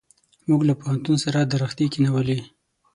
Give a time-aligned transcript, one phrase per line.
[0.47, 2.39] موږ له پوهنتون سره درختي کښېنولې.